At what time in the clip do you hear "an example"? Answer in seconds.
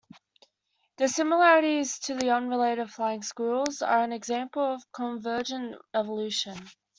4.01-4.63